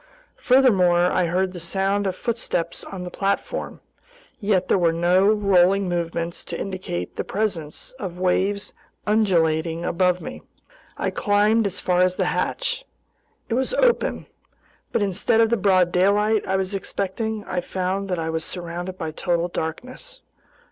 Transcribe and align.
Furthermore, 0.39 1.01
I 1.11 1.27
heard 1.27 1.53
the 1.53 1.59
sound 1.59 2.07
of 2.07 2.15
footsteps 2.15 2.83
on 2.83 3.03
the 3.03 3.11
platform. 3.11 3.81
Yet 4.39 4.67
there 4.67 4.79
were 4.79 4.91
no 4.91 5.27
rolling 5.27 5.87
movements 5.87 6.43
to 6.45 6.59
indicate 6.59 7.17
the 7.17 7.23
presence 7.23 7.91
of 7.99 8.17
waves 8.17 8.73
undulating 9.05 9.85
above 9.85 10.19
me. 10.19 10.41
I 10.97 11.11
climbed 11.11 11.67
as 11.67 11.79
far 11.79 12.01
as 12.01 12.15
the 12.15 12.25
hatch. 12.33 12.83
It 13.47 13.53
was 13.53 13.75
open. 13.75 14.25
But 14.91 15.03
instead 15.03 15.39
of 15.39 15.51
the 15.51 15.55
broad 15.55 15.91
daylight 15.91 16.47
I 16.47 16.55
was 16.55 16.73
expecting, 16.73 17.43
I 17.43 17.61
found 17.61 18.09
that 18.09 18.17
I 18.17 18.31
was 18.31 18.43
surrounded 18.43 18.97
by 18.97 19.11
total 19.11 19.49
darkness. 19.49 20.21